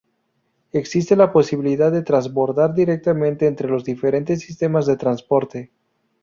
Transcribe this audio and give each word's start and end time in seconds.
Existe 0.71 1.15
la 1.15 1.31
posibilidad 1.31 1.91
de 1.91 2.01
transbordar 2.01 2.73
directamente 2.73 3.45
entre 3.45 3.69
los 3.69 3.83
diferentes 3.83 4.39
sistemas 4.39 4.87
de 4.87 4.97
transporte. 4.97 5.71